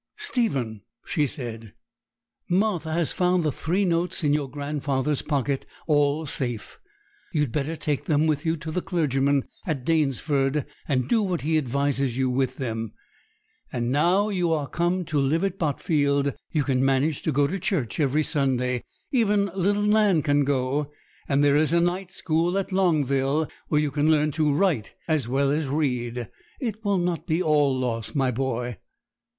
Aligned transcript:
'Stephen,' 0.17 0.81
she 1.05 1.27
said, 1.27 1.75
'Martha 2.49 2.91
has 2.91 3.11
found 3.11 3.43
the 3.43 3.51
three 3.51 3.85
notes 3.85 4.23
in 4.23 4.33
your 4.33 4.49
grandfather's 4.49 5.21
pocket 5.21 5.63
all 5.85 6.25
safe. 6.25 6.79
You 7.33 7.41
had 7.41 7.51
better 7.51 7.75
take 7.75 8.05
them 8.05 8.25
with 8.25 8.43
you 8.43 8.57
to 8.57 8.71
the 8.71 8.81
clergyman 8.81 9.43
at 9.67 9.85
Danesford, 9.85 10.65
and 10.87 11.07
do 11.07 11.21
what 11.21 11.41
he 11.41 11.55
advises 11.55 12.17
you 12.17 12.31
with 12.31 12.57
them. 12.57 12.93
And 13.71 13.91
now 13.91 14.29
you 14.29 14.51
are 14.51 14.67
come 14.67 15.05
to 15.05 15.19
live 15.19 15.43
at 15.43 15.59
Botfield, 15.59 16.33
you 16.51 16.63
can 16.63 16.83
manage 16.83 17.21
to 17.21 17.31
go 17.31 17.45
to 17.45 17.59
church 17.59 17.99
every 17.99 18.23
Sunday; 18.23 18.83
even 19.11 19.51
little 19.55 19.83
Nan 19.83 20.23
can 20.23 20.43
go; 20.45 20.89
and 21.29 21.43
there 21.43 21.55
is 21.57 21.73
a 21.73 21.79
night 21.79 22.09
school 22.09 22.57
at 22.57 22.71
Longville, 22.71 23.47
where 23.67 23.79
you 23.81 23.91
can 23.91 24.09
learn 24.09 24.31
to 24.31 24.51
write 24.51 24.95
as 25.07 25.27
well 25.27 25.51
as 25.51 25.67
read. 25.67 26.27
It 26.59 26.83
will 26.83 26.97
not 26.97 27.27
be 27.27 27.43
all 27.43 27.77
loss, 27.77 28.15
my 28.15 28.31
boy.' 28.31 28.77